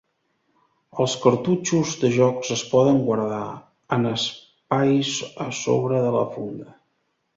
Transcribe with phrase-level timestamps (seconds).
[1.03, 3.43] Els cartutxos de jocs es poden guardar
[3.99, 5.13] en espais
[5.47, 6.75] a sobre de la funda.